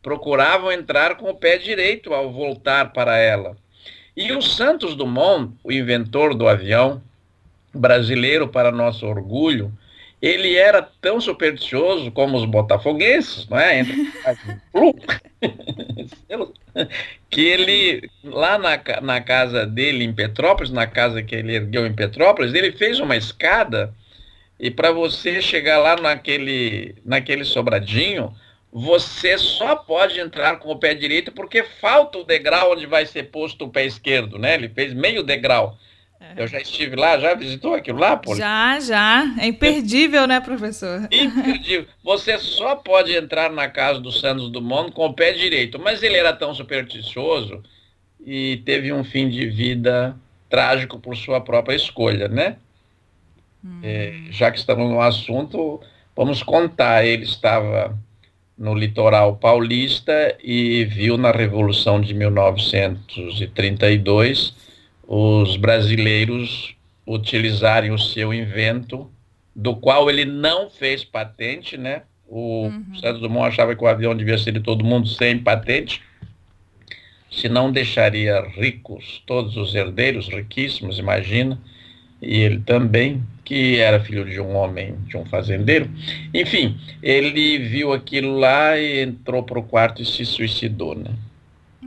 procuravam 0.00 0.70
entrar 0.70 1.16
com 1.16 1.30
o 1.30 1.34
pé 1.34 1.58
direito 1.58 2.12
ao 2.12 2.32
voltar 2.32 2.92
para 2.92 3.18
ela. 3.18 3.56
E 4.16 4.32
o 4.32 4.42
Santos 4.42 4.94
Dumont, 4.94 5.54
o 5.64 5.72
inventor 5.72 6.34
do 6.34 6.46
avião 6.46 7.02
brasileiro 7.74 8.46
para 8.46 8.70
nosso 8.70 9.06
orgulho, 9.06 9.72
ele 10.22 10.54
era 10.54 10.80
tão 10.80 11.20
supersticioso 11.20 12.12
como 12.12 12.38
os 12.38 12.44
botafoguenses, 12.44 13.48
não 13.48 13.58
é? 13.58 13.82
que 17.28 17.40
ele, 17.40 18.08
lá 18.22 18.56
na, 18.56 18.80
na 19.00 19.20
casa 19.20 19.66
dele 19.66 20.04
em 20.04 20.12
Petrópolis, 20.12 20.70
na 20.70 20.86
casa 20.86 21.24
que 21.24 21.34
ele 21.34 21.56
ergueu 21.56 21.84
em 21.84 21.92
Petrópolis, 21.92 22.54
ele 22.54 22.70
fez 22.70 23.00
uma 23.00 23.16
escada 23.16 23.92
e 24.60 24.70
para 24.70 24.92
você 24.92 25.42
chegar 25.42 25.78
lá 25.78 25.96
naquele, 25.96 26.94
naquele 27.04 27.44
sobradinho, 27.44 28.32
você 28.72 29.36
só 29.36 29.74
pode 29.74 30.20
entrar 30.20 30.60
com 30.60 30.70
o 30.70 30.78
pé 30.78 30.94
direito 30.94 31.32
porque 31.32 31.64
falta 31.64 32.18
o 32.18 32.24
degrau 32.24 32.72
onde 32.72 32.86
vai 32.86 33.04
ser 33.04 33.24
posto 33.24 33.64
o 33.64 33.68
pé 33.68 33.86
esquerdo, 33.86 34.38
né? 34.38 34.54
Ele 34.54 34.68
fez 34.68 34.94
meio 34.94 35.24
degrau. 35.24 35.76
Eu 36.36 36.46
já 36.46 36.60
estive 36.60 36.96
lá, 36.96 37.18
já 37.18 37.34
visitou 37.34 37.74
aquilo 37.74 37.98
lá, 37.98 38.16
Poli? 38.16 38.38
Já, 38.38 38.80
já. 38.80 39.34
É 39.38 39.46
imperdível, 39.46 40.26
né, 40.26 40.40
professor? 40.40 41.06
Imperdível. 41.10 41.86
Você 42.02 42.38
só 42.38 42.76
pode 42.76 43.14
entrar 43.14 43.50
na 43.50 43.68
casa 43.68 44.00
do 44.00 44.10
Santos 44.10 44.50
Dumont 44.50 44.92
com 44.92 45.06
o 45.06 45.14
pé 45.14 45.32
direito. 45.32 45.78
Mas 45.78 46.02
ele 46.02 46.16
era 46.16 46.32
tão 46.32 46.54
supersticioso 46.54 47.62
e 48.24 48.62
teve 48.64 48.92
um 48.92 49.04
fim 49.04 49.28
de 49.28 49.46
vida 49.46 50.16
trágico 50.48 50.98
por 50.98 51.16
sua 51.16 51.40
própria 51.40 51.76
escolha, 51.76 52.28
né? 52.28 52.56
Hum. 53.64 53.80
É, 53.82 54.14
já 54.30 54.50
que 54.50 54.58
estamos 54.58 54.90
no 54.90 55.00
assunto, 55.00 55.80
vamos 56.16 56.42
contar. 56.42 57.04
Ele 57.04 57.24
estava 57.24 57.96
no 58.56 58.74
litoral 58.74 59.36
paulista 59.36 60.36
e 60.42 60.84
viu 60.84 61.16
na 61.16 61.30
Revolução 61.30 62.00
de 62.00 62.12
1932 62.14 64.54
os 65.14 65.58
brasileiros 65.58 66.74
utilizarem 67.06 67.90
o 67.90 67.98
seu 67.98 68.32
invento, 68.32 69.12
do 69.54 69.76
qual 69.76 70.08
ele 70.08 70.24
não 70.24 70.70
fez 70.70 71.04
patente, 71.04 71.76
né? 71.76 72.04
O 72.26 72.68
uhum. 72.68 72.94
Santos 72.98 73.20
Dumont 73.20 73.46
achava 73.46 73.76
que 73.76 73.84
o 73.84 73.86
avião 73.86 74.16
devia 74.16 74.38
ser 74.38 74.52
de 74.52 74.60
todo 74.60 74.82
mundo 74.82 75.06
sem 75.06 75.38
patente, 75.38 76.00
senão 77.30 77.70
deixaria 77.70 78.40
ricos 78.56 79.22
todos 79.26 79.54
os 79.58 79.74
herdeiros, 79.74 80.28
riquíssimos, 80.28 80.98
imagina, 80.98 81.60
e 82.22 82.38
ele 82.38 82.60
também, 82.60 83.22
que 83.44 83.76
era 83.76 84.00
filho 84.00 84.24
de 84.24 84.40
um 84.40 84.56
homem, 84.56 84.96
de 85.06 85.18
um 85.18 85.26
fazendeiro. 85.26 85.90
Enfim, 86.32 86.80
ele 87.02 87.58
viu 87.58 87.92
aquilo 87.92 88.38
lá 88.38 88.78
e 88.78 89.02
entrou 89.02 89.42
para 89.42 89.58
o 89.58 89.62
quarto 89.62 90.00
e 90.00 90.06
se 90.06 90.24
suicidou, 90.24 90.94
né? 90.94 91.10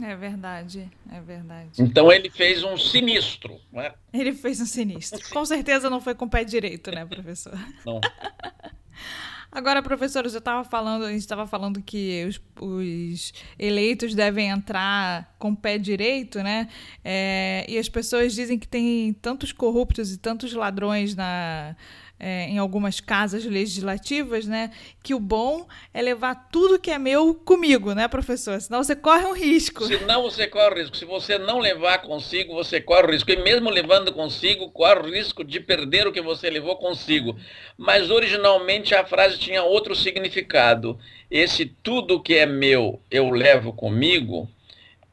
É 0.05 0.15
verdade, 0.15 0.87
é 1.11 1.19
verdade. 1.19 1.81
Então 1.81 2.11
ele 2.11 2.29
fez 2.29 2.63
um 2.63 2.77
sinistro, 2.77 3.59
não 3.73 3.81
é? 3.81 3.91
Ele 4.13 4.33
fez 4.33 4.61
um 4.61 4.65
sinistro. 4.65 5.19
Com 5.31 5.43
certeza 5.43 5.89
não 5.89 5.99
foi 5.99 6.13
com 6.13 6.25
o 6.25 6.29
pé 6.29 6.43
direito, 6.43 6.91
né, 6.91 7.03
professor? 7.03 7.57
Não. 7.83 7.99
Agora, 9.51 9.81
professor, 9.81 10.23
eu 10.25 10.37
estava 10.37 10.63
falando, 10.63 11.05
a 11.05 11.11
gente 11.11 11.21
estava 11.21 11.47
falando 11.47 11.81
que 11.81 12.23
os, 12.27 12.41
os, 12.61 13.33
eleitos 13.57 14.13
devem 14.13 14.49
entrar 14.49 15.33
com 15.39 15.51
o 15.51 15.55
pé 15.55 15.79
direito, 15.79 16.43
né? 16.43 16.67
É, 17.03 17.65
e 17.67 17.79
as 17.79 17.89
pessoas 17.89 18.35
dizem 18.35 18.59
que 18.59 18.67
tem 18.67 19.11
tantos 19.13 19.51
corruptos 19.51 20.13
e 20.13 20.19
tantos 20.19 20.53
ladrões 20.53 21.15
na, 21.15 21.75
é, 22.19 22.47
em 22.49 22.57
algumas 22.57 22.99
casas 22.99 23.43
legislativas, 23.45 24.45
né? 24.45 24.71
Que 25.03 25.13
o 25.13 25.19
bom 25.19 25.67
é 25.93 26.01
levar 26.01 26.49
tudo 26.51 26.79
que 26.79 26.89
é 26.89 26.97
meu 26.97 27.35
comigo, 27.35 27.93
né, 27.93 28.07
professor? 28.07 28.59
Senão 28.59 28.83
você 28.83 28.95
corre 28.95 29.25
um 29.25 29.33
risco. 29.33 29.85
Senão 29.85 30.23
você 30.23 30.47
corre 30.47 30.81
risco. 30.81 30.95
Se 30.95 31.05
você 31.05 31.37
não 31.37 31.59
levar 31.59 31.99
consigo, 31.99 32.53
você 32.53 32.79
corre 32.79 33.11
risco. 33.11 33.31
E 33.31 33.37
mesmo 33.37 33.69
levando 33.69 34.13
consigo, 34.13 34.71
corre 34.71 34.99
o 34.99 35.11
risco 35.11 35.43
de 35.43 35.59
perder 35.59 36.07
o 36.07 36.13
que 36.13 36.21
você 36.21 36.49
levou 36.49 36.77
consigo. 36.77 37.35
Mas 37.77 38.09
originalmente 38.09 38.95
a 38.95 39.05
frase 39.05 39.37
tinha 39.37 39.63
outro 39.63 39.95
significado. 39.95 40.97
Esse 41.29 41.65
tudo 41.65 42.21
que 42.21 42.35
é 42.35 42.45
meu, 42.45 43.01
eu 43.11 43.29
levo 43.29 43.73
comigo, 43.73 44.49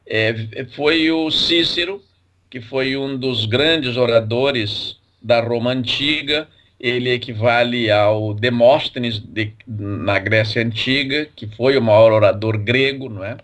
é, 0.05 0.65
foi 0.75 1.11
o 1.11 1.29
Cícero, 1.29 2.01
que 2.49 2.61
foi 2.61 2.95
um 2.95 3.17
dos 3.17 3.45
grandes 3.45 3.97
oradores 3.97 4.97
da 5.21 5.41
Roma 5.41 5.71
Antiga, 5.71 6.47
ele 6.83 7.11
equivale 7.11 7.89
ao 7.89 8.33
Demóstenes 8.33 9.17
de, 9.17 9.53
na 9.65 10.19
Grécia 10.19 10.61
Antiga, 10.61 11.29
que 11.33 11.47
foi 11.47 11.77
o 11.77 11.81
maior 11.81 12.11
orador 12.11 12.57
grego, 12.57 13.07
não 13.07 13.23
é? 13.23 13.37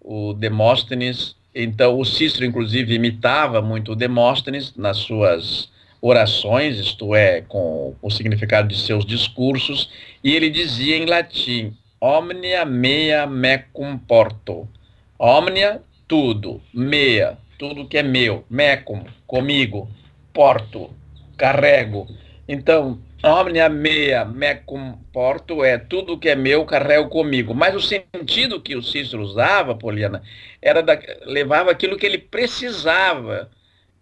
O 0.00 0.32
Demóstenes, 0.32 1.36
então 1.54 1.96
o 1.96 2.04
Cícero 2.04 2.44
inclusive 2.44 2.92
imitava 2.92 3.62
muito 3.62 3.92
o 3.92 3.96
Demóstenes 3.96 4.74
nas 4.74 4.96
suas 4.96 5.70
orações, 6.00 6.76
isto 6.80 7.14
é, 7.14 7.42
com 7.42 7.94
o 8.02 8.10
significado 8.10 8.66
de 8.66 8.76
seus 8.76 9.06
discursos, 9.06 9.88
e 10.22 10.34
ele 10.34 10.50
dizia 10.50 10.96
em 10.96 11.06
latim: 11.06 11.72
Omnia 12.00 12.64
mea 12.64 13.24
me 13.24 13.56
comporto. 13.72 14.68
Omnia, 15.16 15.80
tudo. 16.08 16.60
Mea, 16.74 17.38
tudo 17.56 17.86
que 17.86 17.98
é 17.98 18.02
meu. 18.02 18.44
Mecum, 18.50 19.04
comigo. 19.28 19.88
Porto, 20.32 20.90
carrego. 21.36 22.08
Então, 22.46 23.00
omnia 23.22 23.68
mea 23.68 24.24
me 24.24 24.54
comporto 24.56 25.64
é 25.64 25.78
tudo 25.78 26.18
que 26.18 26.28
é 26.28 26.36
meu 26.36 26.64
carrego 26.64 27.08
comigo. 27.08 27.54
Mas 27.54 27.74
o 27.74 27.80
sentido 27.80 28.60
que 28.60 28.76
o 28.76 28.82
Cícero 28.82 29.22
usava, 29.22 29.74
Poliana, 29.74 30.22
era 30.60 30.82
da, 30.82 30.98
levava 31.24 31.70
aquilo 31.70 31.96
que 31.96 32.04
ele 32.04 32.18
precisava, 32.18 33.50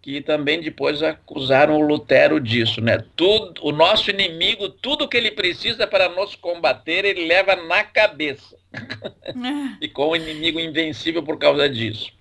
que 0.01 0.19
também 0.21 0.59
depois 0.59 1.01
acusaram 1.01 1.77
o 1.77 1.81
Lutero 1.81 2.39
disso, 2.39 2.81
né? 2.81 3.01
Tudo, 3.15 3.61
o 3.65 3.71
nosso 3.71 4.09
inimigo, 4.09 4.67
tudo 4.67 5.07
que 5.07 5.15
ele 5.15 5.31
precisa 5.31 5.87
para 5.87 6.09
nos 6.09 6.35
combater, 6.35 7.05
ele 7.05 7.25
leva 7.25 7.55
na 7.55 7.83
cabeça. 7.83 8.57
e 9.79 9.87
com 9.87 10.09
o 10.09 10.15
inimigo 10.15 10.59
invencível 10.59 11.23
por 11.23 11.37
causa 11.37 11.69
disso. 11.69 12.11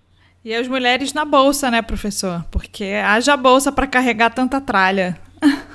E 0.45 0.55
as 0.55 0.67
mulheres 0.67 1.13
na 1.13 1.25
bolsa, 1.25 1.71
né, 1.71 1.83
professor? 1.83 2.45
Porque 2.51 2.85
haja 2.85 3.37
bolsa 3.37 3.71
para 3.71 3.87
carregar 3.87 4.31
tanta 4.31 4.61
tralha. 4.61 5.17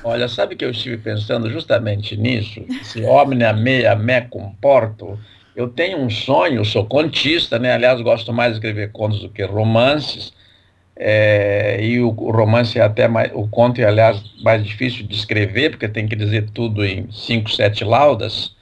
Olha, 0.07 0.29
sabe 0.29 0.55
que 0.55 0.63
eu 0.63 0.71
estive 0.71 0.97
pensando 0.97 1.49
justamente 1.49 2.15
nisso? 2.15 2.65
Se 2.81 3.03
omnia 3.03 3.51
mea 3.51 3.93
me 3.93 4.21
comporto. 4.21 5.19
Eu 5.53 5.67
tenho 5.67 5.97
um 5.97 6.09
sonho, 6.09 6.63
sou 6.63 6.85
contista, 6.85 7.59
né? 7.59 7.73
Aliás, 7.73 7.99
gosto 7.99 8.31
mais 8.31 8.51
de 8.53 8.59
escrever 8.59 8.93
contos 8.93 9.19
do 9.19 9.27
que 9.27 9.43
romances. 9.43 10.31
É, 10.95 11.83
e 11.83 11.99
o, 11.99 12.07
o, 12.07 12.31
romance 12.31 12.79
é 12.79 12.81
até 12.81 13.05
mais, 13.09 13.31
o 13.33 13.49
conto 13.49 13.81
é, 13.81 13.83
aliás, 13.83 14.23
mais 14.41 14.63
difícil 14.63 15.05
de 15.05 15.13
escrever, 15.13 15.71
porque 15.71 15.89
tem 15.89 16.07
que 16.07 16.15
dizer 16.15 16.51
tudo 16.51 16.85
em 16.85 17.11
cinco, 17.11 17.51
sete 17.51 17.83
laudas. 17.83 18.55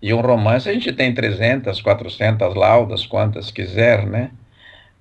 E 0.00 0.14
um 0.14 0.22
romance 0.22 0.70
a 0.70 0.72
gente 0.72 0.90
tem 0.94 1.12
300, 1.12 1.82
400 1.82 2.54
laudas, 2.54 3.04
quantas 3.04 3.50
quiser, 3.50 4.06
né? 4.06 4.30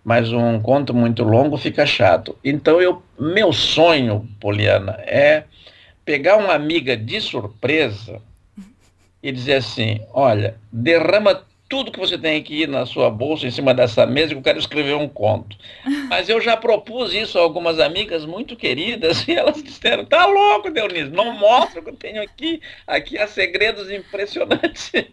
mas 0.07 0.31
um 0.31 0.57
conto 0.61 0.93
muito 0.93 1.21
longo 1.21 1.57
fica 1.57 1.85
chato. 1.85 2.33
Então, 2.41 2.81
eu, 2.81 3.03
meu 3.19 3.51
sonho, 3.51 4.25
Poliana, 4.39 4.93
é 5.05 5.43
pegar 6.07 6.37
uma 6.37 6.53
amiga 6.53 6.95
de 6.95 7.19
surpresa 7.19 8.21
e 9.21 9.29
dizer 9.29 9.55
assim: 9.55 9.99
olha, 10.13 10.55
derrama 10.71 11.45
tudo 11.67 11.91
que 11.91 11.99
você 11.99 12.17
tem 12.17 12.39
aqui 12.39 12.65
na 12.65 12.85
sua 12.85 13.09
bolsa, 13.09 13.45
em 13.45 13.51
cima 13.51 13.73
dessa 13.73 14.05
mesa, 14.05 14.29
que 14.29 14.35
eu 14.35 14.41
quero 14.41 14.57
escrever 14.57 14.95
um 14.95 15.09
conto. 15.09 15.57
Mas 16.07 16.29
eu 16.29 16.39
já 16.39 16.55
propus 16.55 17.13
isso 17.13 17.37
a 17.37 17.41
algumas 17.41 17.77
amigas 17.77 18.25
muito 18.25 18.55
queridas 18.55 19.27
e 19.27 19.33
elas 19.33 19.61
disseram: 19.61 20.05
tá 20.05 20.25
louco, 20.25 20.71
Dionísio, 20.71 21.11
não 21.11 21.33
mostra 21.33 21.81
o 21.81 21.83
que 21.83 21.89
eu 21.89 21.95
tenho 21.95 22.23
aqui. 22.23 22.61
Aqui 22.87 23.17
há 23.17 23.27
segredos 23.27 23.91
impressionantes. 23.91 24.91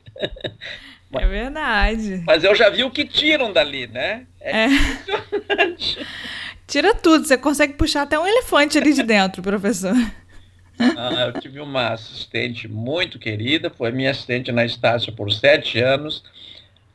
É 1.16 1.28
verdade. 1.28 2.24
Mas 2.26 2.42
eu 2.42 2.57
já 2.57 2.68
vi 2.68 2.83
o 2.83 2.90
que 2.90 3.04
tiram 3.04 3.52
dali, 3.52 3.87
né? 3.87 4.26
É, 4.40 4.64
é. 4.64 4.66
impressionante. 4.66 6.07
Tira 6.66 6.92
tudo, 6.92 7.24
você 7.24 7.37
consegue 7.37 7.74
puxar 7.74 8.02
até 8.02 8.18
um 8.18 8.26
elefante 8.26 8.78
ali 8.78 8.92
de 8.92 9.04
dentro, 9.04 9.40
professor. 9.42 9.94
Ah, 10.78 11.26
eu 11.34 11.40
tive 11.40 11.60
uma 11.60 11.88
assistente 11.88 12.66
muito 12.66 13.18
querida, 13.18 13.70
foi 13.70 13.92
minha 13.92 14.10
assistente 14.10 14.50
na 14.50 14.64
Estácio 14.64 15.12
por 15.12 15.32
sete 15.32 15.78
anos, 15.78 16.22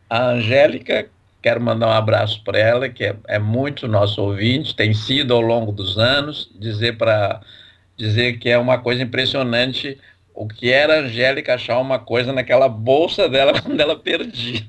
a 0.09 0.31
Angélica, 0.31 1.09
quero 1.41 1.61
mandar 1.61 1.87
um 1.87 1.91
abraço 1.91 2.43
para 2.43 2.57
ela, 2.57 2.89
que 2.89 3.05
é, 3.05 3.15
é, 3.27 3.39
muito 3.39 3.87
nosso 3.87 4.21
ouvinte, 4.21 4.75
tem 4.75 4.93
sido 4.93 5.33
ao 5.33 5.41
longo 5.41 5.71
dos 5.71 5.97
anos, 5.97 6.49
dizer 6.59 6.97
para 6.97 7.41
dizer 7.95 8.37
que 8.37 8.49
é 8.49 8.57
uma 8.57 8.77
coisa 8.77 9.03
impressionante 9.03 9.97
o 10.33 10.47
que 10.47 10.71
era 10.71 10.95
a 10.95 10.99
Angélica 11.01 11.53
achar 11.53 11.79
uma 11.79 11.99
coisa 11.99 12.31
naquela 12.31 12.69
bolsa 12.69 13.27
dela 13.27 13.53
quando 13.61 13.79
ela 13.79 13.97
perdia. 13.97 14.65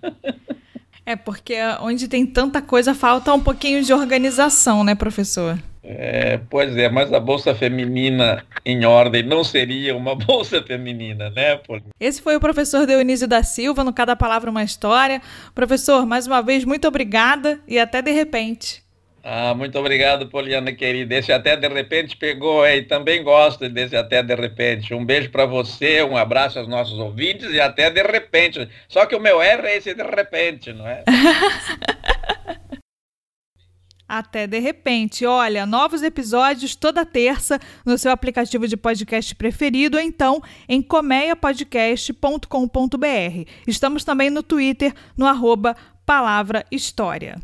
É, 1.06 1.16
porque 1.16 1.56
onde 1.80 2.08
tem 2.08 2.26
tanta 2.26 2.60
coisa 2.60 2.94
falta 2.94 3.32
um 3.32 3.40
pouquinho 3.40 3.82
de 3.82 3.92
organização, 3.92 4.84
né, 4.84 4.94
professor? 4.94 5.58
É, 5.82 6.38
pois 6.50 6.76
é, 6.76 6.88
mas 6.88 7.12
a 7.12 7.18
bolsa 7.18 7.54
feminina 7.54 8.44
em 8.64 8.84
ordem 8.84 9.22
não 9.22 9.42
seria 9.42 9.96
uma 9.96 10.14
bolsa 10.16 10.62
feminina, 10.62 11.30
né? 11.30 11.58
Esse 11.98 12.20
foi 12.20 12.36
o 12.36 12.40
professor 12.40 12.86
Dionísio 12.86 13.26
da 13.26 13.42
Silva, 13.42 13.82
no 13.82 13.92
Cada 13.92 14.14
Palavra 14.14 14.50
Uma 14.50 14.62
História. 14.62 15.22
Professor, 15.54 16.04
mais 16.06 16.26
uma 16.26 16.42
vez, 16.42 16.64
muito 16.64 16.86
obrigada 16.86 17.60
e 17.66 17.78
até 17.78 18.02
de 18.02 18.12
repente. 18.12 18.82
Ah, 19.22 19.54
muito 19.54 19.78
obrigado, 19.78 20.28
Poliana 20.28 20.72
querida. 20.72 21.14
Esse 21.14 21.30
até 21.30 21.54
de 21.54 21.68
repente 21.68 22.16
pegou, 22.16 22.66
e 22.66 22.82
também 22.82 23.22
gosto 23.22 23.68
desse 23.68 23.94
até 23.94 24.22
de 24.22 24.34
repente. 24.34 24.94
Um 24.94 25.04
beijo 25.04 25.30
para 25.30 25.44
você, 25.44 26.02
um 26.02 26.16
abraço 26.16 26.58
aos 26.58 26.66
nossos 26.66 26.98
ouvintes 26.98 27.50
e 27.50 27.60
até 27.60 27.90
de 27.90 28.02
repente. 28.02 28.66
Só 28.88 29.04
que 29.04 29.14
o 29.14 29.20
meu 29.20 29.42
R 29.42 29.66
é 29.66 29.76
esse 29.76 29.92
de 29.92 30.02
repente, 30.02 30.72
não 30.72 30.86
é? 30.86 31.04
Até 34.10 34.44
de 34.44 34.58
repente. 34.58 35.24
Olha, 35.24 35.64
novos 35.64 36.02
episódios 36.02 36.74
toda 36.74 37.06
terça 37.06 37.60
no 37.86 37.96
seu 37.96 38.10
aplicativo 38.10 38.66
de 38.66 38.76
podcast 38.76 39.32
preferido, 39.36 39.98
ou 39.98 40.02
então 40.02 40.42
em 40.68 40.82
comeiapodcast.com.br. 40.82 43.50
Estamos 43.68 44.02
também 44.02 44.28
no 44.28 44.42
Twitter, 44.42 44.92
no 45.16 45.26
arroba 45.26 45.76
Palavra 46.04 46.66
História. 46.72 47.40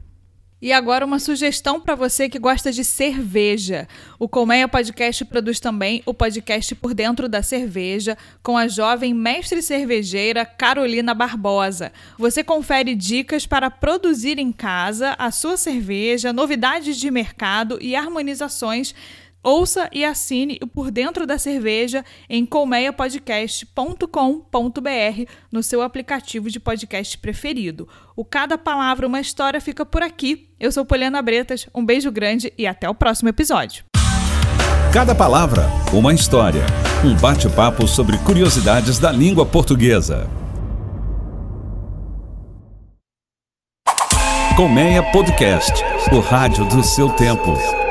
E 0.61 0.73
agora 0.73 1.05
uma 1.05 1.19
sugestão 1.19 1.79
para 1.79 1.95
você 1.95 2.31
que 2.31 2.39
gosta 2.39 2.73
de 2.73 2.83
cerveja. 2.83 3.87
O 4.19 4.27
Colmeia 4.27 4.67
Podcast 4.67 5.23
produz 5.27 5.61
também 5.61 6.03
o 6.07 6.15
podcast 6.15 6.75
Por 6.75 6.95
Dentro 6.95 7.29
da 7.29 7.43
Cerveja 7.43 8.17
com 8.43 8.57
a 8.57 8.67
jovem 8.67 9.13
mestre 9.13 9.61
cervejeira 9.61 10.47
Carolina 10.47 11.13
Barbosa. 11.13 11.93
Você 12.17 12.43
confere 12.43 12.95
dicas 12.95 13.47
para 13.47 13.71
produzir 13.71 14.39
em 14.39 14.51
casa 14.51 15.15
a 15.19 15.31
sua 15.31 15.59
cerveja, 15.59 16.33
novidades 16.33 16.97
de 16.97 17.11
mercado 17.11 17.79
e 17.79 17.95
harmonizações 17.95 18.95
Ouça 19.47 19.89
e 19.93 20.05
assine 20.05 20.59
o 20.61 20.67
Por 20.67 20.91
Dentro 20.91 21.25
da 21.25 21.39
Cerveja 21.39 22.05
em 22.29 22.45
colmeiapodcast.com.br 22.45 25.31
no 25.53 25.63
seu 25.63 25.83
aplicativo 25.83 26.51
de 26.51 26.59
podcast 26.59 27.17
preferido. 27.17 27.89
O 28.17 28.25
Cada 28.25 28.59
Palavra 28.59 29.07
Uma 29.07 29.21
História 29.21 29.61
fica 29.61 29.87
por 29.87 30.03
aqui. 30.03 30.49
Eu 30.59 30.73
sou 30.73 30.85
Poliana 30.85 31.23
Bretas, 31.23 31.69
um 31.73 31.87
beijo 31.87 32.11
grande 32.11 32.53
e 32.59 32.67
até 32.67 32.91
o 32.91 32.95
próximo 32.95 33.29
episódio. 33.29 33.85
Cada 34.93 35.15
Palavra 35.15 35.63
Uma 35.93 36.13
História. 36.13 36.67
Um 37.05 37.15
bate-papo 37.15 37.87
sobre 37.87 38.19
curiosidades 38.19 38.99
da 38.99 39.13
língua 39.13 39.47
portuguesa. 39.47 40.29
Colmeia 44.57 45.05
Podcast, 45.13 45.85
o 46.13 46.19
rádio 46.19 46.65
do 46.65 46.83
seu 46.83 47.11
tempo. 47.11 47.86